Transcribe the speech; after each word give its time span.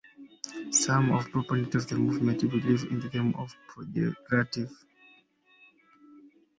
Some 0.71 1.15
proponents 1.31 1.75
of 1.75 1.87
the 1.87 1.95
movement 1.95 2.41
believe 2.41 2.89
the 2.89 3.07
term 3.07 3.35
is 3.43 3.55
pejorative. 3.69 4.71